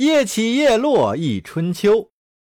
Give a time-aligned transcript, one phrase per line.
[0.00, 2.10] 夜起夜落一春秋，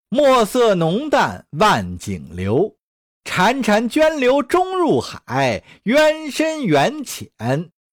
[0.10, 2.76] 墨色浓淡万景流。
[3.24, 7.30] 潺潺涓流终入海，渊深缘浅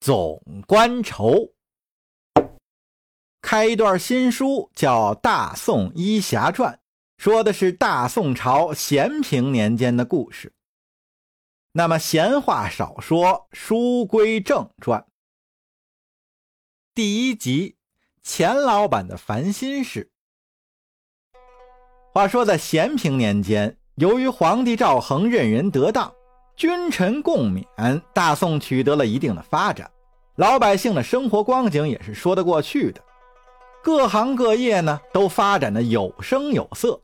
[0.01, 1.53] 总关愁。
[3.43, 6.73] 开一段新书，叫《大宋医侠传》，
[7.23, 10.51] 说的是大宋朝咸平年间的故事。
[11.73, 15.07] 那么闲话少说，书归正传。
[16.95, 17.77] 第一集，
[18.23, 20.09] 钱老板的烦心事。
[22.13, 23.77] 话说在咸平年间。
[23.97, 26.11] 由于皇帝赵恒任人得当，
[26.57, 29.91] 君臣共勉，大宋取得了一定的发展，
[30.37, 33.03] 老百姓的生活光景也是说得过去的。
[33.83, 36.99] 各行各业呢都发展的有声有色。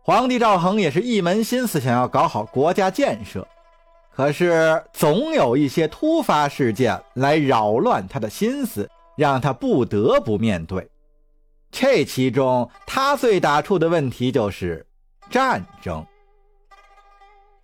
[0.00, 3.46] 皇帝赵恒也是一门心思想要搞好国家建设，
[4.14, 10.88] 可是总有一些突发事件来扰乱他的心思，让他不得不面对。
[11.70, 14.86] 这其中，他最打怵的问题就是。
[15.28, 16.06] 战争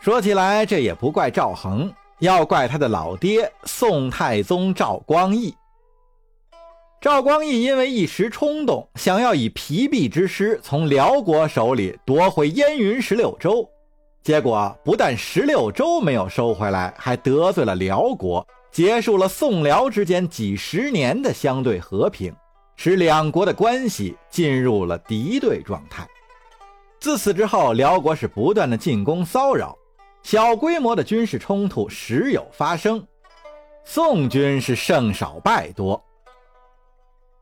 [0.00, 5.54] 说起来，这也不怪赵恒，要怪他的老爹宋太宗赵光义。
[7.00, 13.64] 赵光义因为一时冲动，想要以疲弊之师从辽国手里夺回燕云十六州，
[14.24, 22.34] 结果不但十六州没有收回来，还得罪了辽国，结束了宋辽之间几十年的相对和平，
[22.74, 26.08] 使两国的关系进入了敌对状态。
[26.98, 29.76] 自此之后，辽国是不断的进攻骚扰，
[30.22, 33.06] 小规模的军事冲突时有发生，
[33.84, 36.02] 宋军是胜少败多。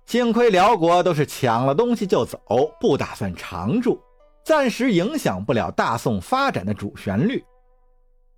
[0.07, 2.41] 幸亏辽国都是抢了东西就走，
[2.81, 4.03] 不打算常住，
[4.45, 7.45] 暂时影响不了大宋发展的主旋律。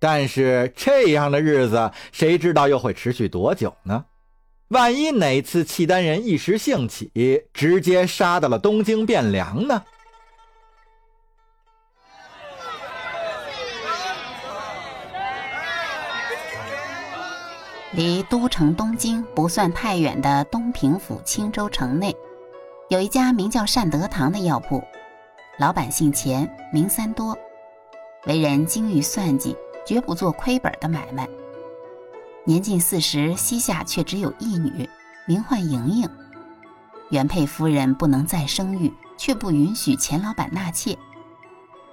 [0.03, 4.03] 但是这样的日子，谁知道又会持续多久呢？
[4.67, 7.09] 万一哪次契丹人一时兴起，
[7.53, 9.81] 直接杀到了东京汴梁呢？
[17.93, 22.13] 离都城东京不算太远的东平府青州城内，
[22.89, 24.83] 有一家名叫善德堂的药铺，
[25.59, 27.37] 老板姓钱，名三多，
[28.25, 31.27] 为人精于算计，绝不做亏本的买卖。
[32.45, 34.89] 年近四十，膝下却只有一女，
[35.25, 36.09] 名唤莹莹。
[37.09, 40.97] 原配夫人不能再生育，却不允许钱老板纳妾。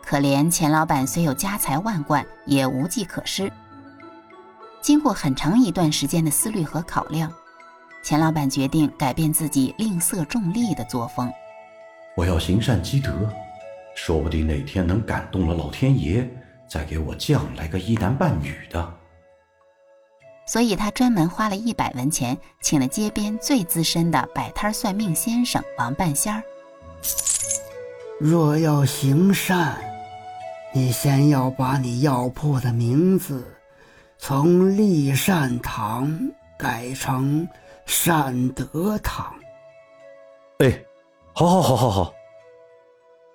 [0.03, 3.53] 可怜钱老板虽有家财万贯，也无计可施。
[4.81, 7.31] 经过很长一段时间的思虑和考量，
[8.03, 11.31] 钱老板决定改变自己吝啬重利的作风。
[12.17, 13.13] 我要行善积德，
[13.95, 16.29] 说不定哪天能感动了老天爷，
[16.71, 18.95] 再给我降来个一男半女的。
[20.47, 26.43] 所以他专门花了一百文钱，请了街边最资深的摆摊算命先生王半仙儿。
[28.19, 29.77] 若要行善，
[30.73, 33.57] 你先要把你药铺的名字。
[34.19, 37.49] 从立善堂改成
[37.87, 39.35] 善德堂。
[40.59, 40.85] 哎，
[41.33, 42.15] 好，好，好，好，好。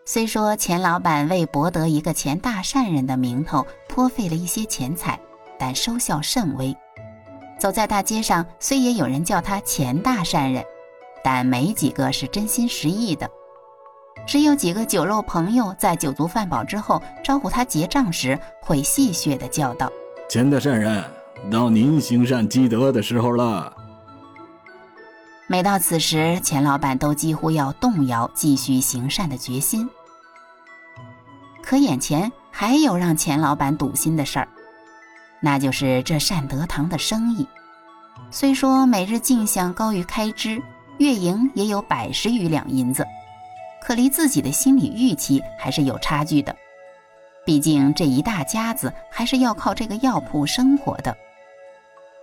[0.08, 5.20] 虽说钱老板为博得一个钱大善人的名头，颇费了一些钱财，
[5.58, 6.78] 但收效甚微。
[7.58, 10.64] 走在大街上，虽也有人叫他钱大善人，
[11.24, 13.28] 但没几个是真心实意的。
[14.28, 19.92] 只有几个酒肉朋友，在酒足饭饱之后招呼他结账时，会戏谑地叫道。
[20.30, 21.04] 钱大善人，
[21.52, 23.76] 到您行善积德的时候了。
[25.48, 29.90] 每到此时，钱老板都几乎要动摇继续行善的决心。
[31.66, 34.48] 可眼前还有让钱老板堵心的事儿，
[35.40, 37.46] 那就是这善德堂的生意。
[38.30, 40.62] 虽说每日进项高于开支，
[41.00, 43.04] 月营也有百十余两银子，
[43.82, 46.56] 可离自己的心理预期还是有差距的。
[47.44, 51.18] 毕竟这一大家子还是要靠这个药铺生活的。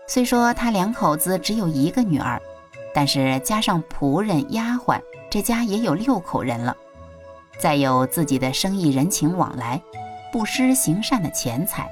[0.07, 2.41] 虽说他两口子只有一个女儿，
[2.95, 6.77] 但是加上仆人丫鬟，这家也有六口人了。
[7.59, 9.81] 再有自己的生意人情往来，
[10.33, 11.91] 不失行善的钱财。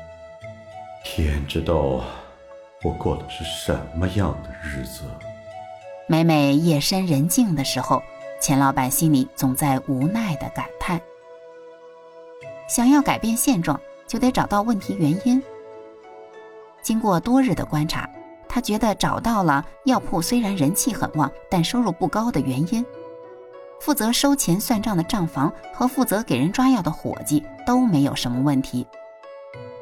[1.04, 2.02] 天知道，
[2.82, 5.02] 我过的是什么样的日子。
[6.06, 8.02] 每每夜深人静的时候，
[8.40, 11.00] 钱老板心里总在无奈的感叹。
[12.68, 15.42] 想要改变现状，就得找到问题原因。
[16.82, 18.08] 经过多日的观察，
[18.48, 22.84] 他觉得找到了药铺虽然人气很旺，但收入不高的原因。
[23.80, 28.86] 负责收钱算账的账房和负责给人抓药的伙计都没有什么问题，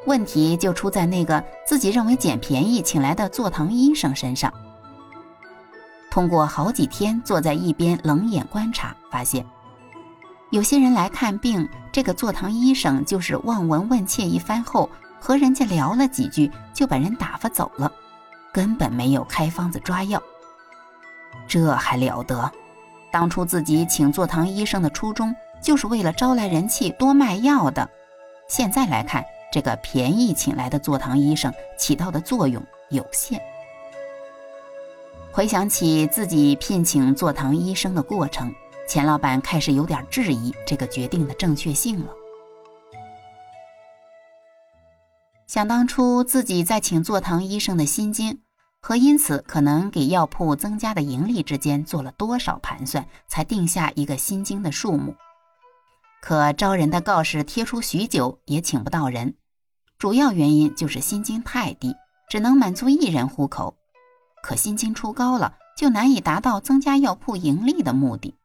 [0.05, 4.51] 问题就出在那个自己认为捡便宜请来的坐堂医生身上。
[6.09, 9.45] 通过好几天坐在一边冷眼观察，发现
[10.49, 17.91] 有些人来看病，这个坐堂医生就是望闻问切一番后，和人家聊了几句，就把人打发走了，
[18.51, 20.19] 根本没有开方子抓药。
[21.47, 22.51] 这还了得！
[23.11, 27.89] 当初自己请坐堂医生的初衷，就是为了招来人气、多卖药的。
[28.47, 33.41] 现在来看，这个便宜请来的坐堂医生起到的作用有限。
[35.31, 38.53] 回想起自己聘请坐堂医生的过程，
[38.87, 42.13] 钱老板开始有点质疑这个决定的正确性了。
[45.47, 48.39] 想当初自己在请坐堂医生的心经
[48.81, 55.15] 和因此可能给药铺增加的盈利之间做了多少盘算，才定下一个薪金的数目。
[56.21, 59.35] 可招人的告示贴出许久也请不到人，
[59.97, 61.95] 主要原因就是薪金太低，
[62.29, 63.75] 只能满足一人糊口。
[64.41, 68.35] 可薪金出高了，就难以达到增加药铺盈利的目的。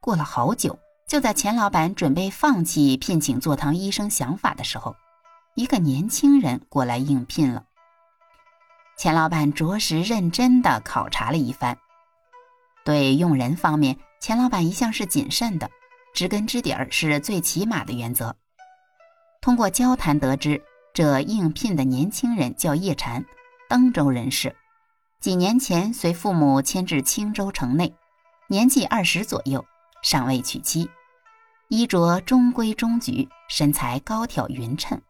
[0.00, 4.96] 过了好久，就在钱老板准备放弃聘请坐堂医生想法的时候，
[5.54, 7.64] 一个年轻人过来应聘了。
[9.02, 11.76] 钱老板着实认真地考察了一番，
[12.84, 15.68] 对用人方面，钱老板一向是谨慎的。
[16.14, 18.36] 知根知底儿是最起码的原则。
[19.40, 20.62] 通过交谈得知，
[20.94, 23.24] 这应聘的年轻人叫叶禅，
[23.68, 24.54] 登州人士，
[25.18, 27.92] 几年前随父母迁至青州城内，
[28.46, 29.64] 年纪二十左右，
[30.04, 30.88] 尚未娶妻，
[31.66, 35.02] 衣着中规中矩，身材高挑匀称，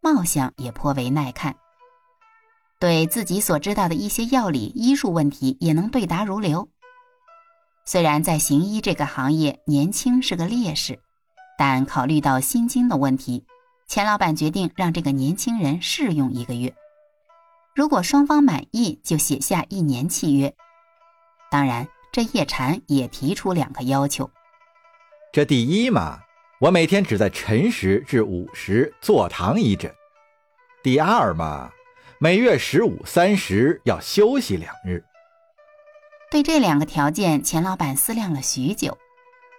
[0.00, 1.54] 貌相也颇为耐看。
[2.80, 6.68] 对自己所知道的一些药理、医术问题，也能对答如流。
[7.84, 11.00] 虽然在行医这个行业，年轻是个劣势，
[11.58, 13.44] 但考虑到心经的问题，
[13.88, 16.72] 钱老板决定让这个年轻人试用一个月。
[17.74, 20.54] 如果双方满意，就写下一年契约。
[21.50, 24.30] 当然，这叶禅也提出两个要求：
[25.32, 26.20] 这第一嘛，
[26.60, 29.90] 我每天只在晨时至午时坐堂一诊；
[30.82, 31.70] 第二嘛，
[32.20, 35.04] 每月十五、三十要休息两日。
[36.32, 38.98] 对这两个条件，钱老板思量了许久，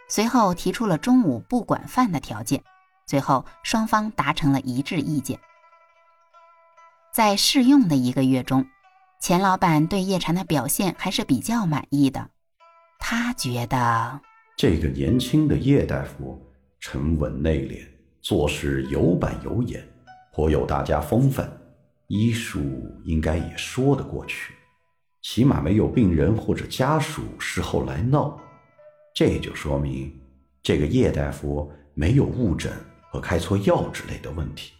[0.10, 2.62] 随后提出了中午不管饭的条件。
[3.08, 5.40] 最后，双方达成了一致意见。
[7.14, 8.68] 在试用的一个月中，
[9.22, 12.30] 钱老板对叶禅的表现还是比较满意的。
[13.00, 14.20] 他觉得
[14.58, 16.38] 这个年轻的叶大夫
[16.82, 17.88] 沉稳内敛，
[18.22, 19.82] 做事有板有眼，
[20.34, 21.50] 颇有大家风范，
[22.10, 22.60] 医术
[23.06, 24.54] 应该也说得过去。
[25.22, 28.40] 起码没有病人或者家属事后来闹，
[29.14, 30.12] 这就说明
[30.64, 32.74] 这个叶大夫没有误诊
[33.12, 34.74] 和开错药之类的问题。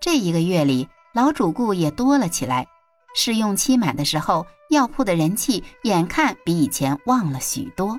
[0.00, 2.66] 这一个月里，老主顾也多了起来。
[3.14, 7.98] 试用期满的时候，药铺的人气眼看比以前旺了许多。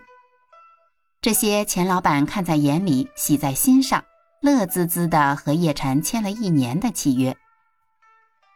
[1.19, 4.05] 这些钱老板看在眼里，喜在心上，
[4.41, 7.35] 乐滋滋的和叶禅签了一年的契约。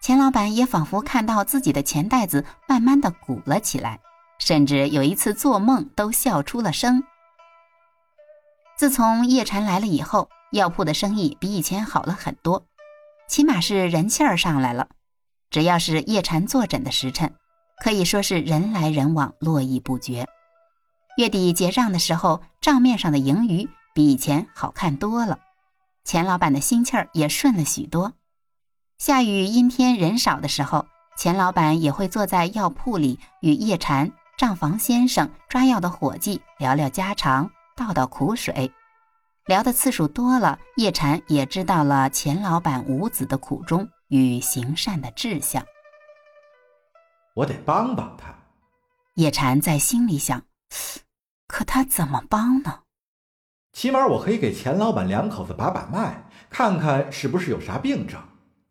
[0.01, 3.99] 钱老板也仿佛看到自己的钱袋子慢慢的鼓了起来，
[4.39, 7.03] 甚至有一次做梦都笑出了声。
[8.77, 12.65] 自从叶禅来了以后，药铺的生意比以前好了很多，
[13.27, 14.89] 起码是人气儿上来了。
[15.49, 17.33] 只要是叶禅坐诊的时辰，
[17.83, 20.27] 可以说是人来人往，络绎不绝。
[21.17, 25.39] 月底结账的时候，账面上的盈余比以前好看多了，
[26.03, 28.13] 钱老板的心气儿也顺了许多。
[28.97, 30.85] 下雨阴天人少的时候，
[31.17, 38.71] 钱老板也会坐在药铺里，与叶禅、账房先生、抓药的伙计聊聊家常，倒倒苦水。
[39.45, 45.65] 聊的次数多了，叶禅也知道了钱老板无子的苦衷与行善的志向。
[47.33, 48.33] 我得帮帮他。
[49.15, 50.43] 叶禅在心里想，
[51.47, 52.82] 可他怎么帮呢？
[53.73, 58.19] 起码我可以给钱老板两口子把把脉，看看是不是有啥病症。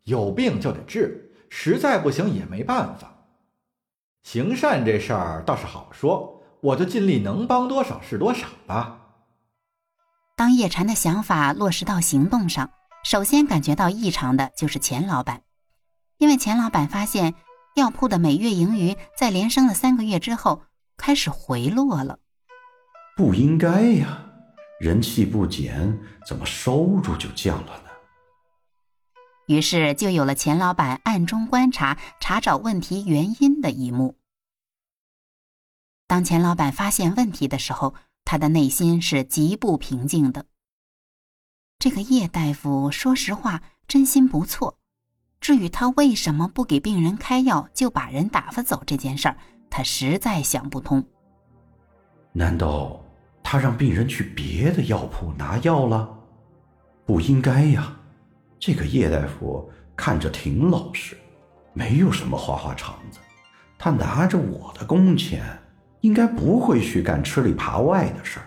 [0.05, 3.09] 有病就得治，实在不行也没办法。
[4.23, 8.99] 行善这事儿倒是好说，我就尽力能帮多少是多少吧。
[10.35, 12.69] 当叶禅的想法落实到行动上，
[13.03, 15.41] 首先感觉到异常的就是钱老板，
[16.17, 17.33] 因为钱老板发现
[17.75, 20.63] 药铺的每月盈余在连升了三个月之后
[20.97, 22.19] 开始回落了。
[23.15, 24.32] 不应该呀，
[24.83, 25.97] 人气不减，
[26.27, 27.89] 怎么收入就降了呢？
[29.47, 34.17] 于是就有了钱老板暗中观察、查找问题原因的一幕。
[36.05, 40.47] 当钱老板发现问题的时候，他的内心是极不平静的。
[41.79, 44.77] 这个叶大夫说实话真心不错，
[45.39, 49.37] 至于他为什么不给病人开药就把人打发走这件事儿，
[49.69, 51.01] 他实在想不通。
[52.33, 53.01] 难道
[53.53, 56.09] 他让病人去别的药铺拿药了？
[57.05, 57.95] 不应该呀，
[58.59, 61.15] 这个叶大夫看着挺老实，
[61.71, 63.19] 没有什么花花肠子。
[63.77, 65.43] 他拿着我的工钱，
[66.01, 68.45] 应该不会去干吃里扒外的事儿。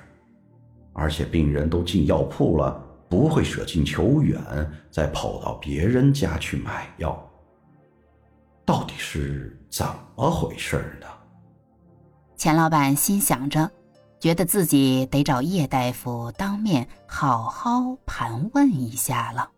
[0.92, 2.76] 而且病人都进药铺了，
[3.08, 4.42] 不会舍近求远，
[4.90, 7.16] 再跑到别人家去买药。
[8.64, 9.86] 到底是怎
[10.16, 11.06] 么回事呢？
[12.36, 13.70] 钱老板心想着，
[14.26, 19.55] 觉得自己得找叶大夫当面好好盘问一下了。